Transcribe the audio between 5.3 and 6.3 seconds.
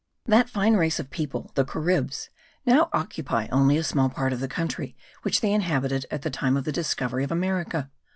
they inhabited at